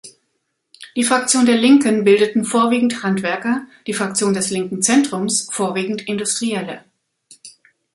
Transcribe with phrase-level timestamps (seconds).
[0.95, 6.83] Die Fraktion der Linken bildeten vorwiegend Handwerker, die Fraktion des Linken Zentrums vorwiegend Industrielle.